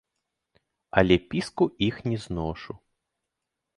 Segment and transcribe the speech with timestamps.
[1.01, 2.73] Але піску іх не зношу.